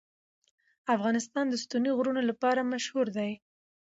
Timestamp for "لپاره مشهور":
2.29-3.07